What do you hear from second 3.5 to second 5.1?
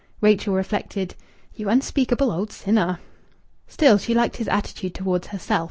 Still, she liked his attitude